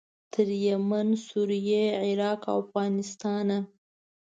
[0.33, 3.57] تر یمن، سوریې، عراق او افغانستانه.